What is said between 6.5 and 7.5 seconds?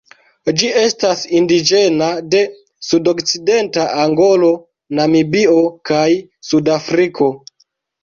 Sudafriko.